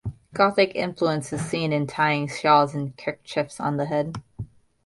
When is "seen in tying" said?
1.45-2.27